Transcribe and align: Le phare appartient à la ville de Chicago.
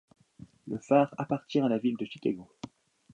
Le 0.65 0.79
phare 0.79 1.13
appartient 1.19 1.59
à 1.59 1.67
la 1.69 1.77
ville 1.77 1.95
de 1.95 2.05
Chicago. 2.05 2.49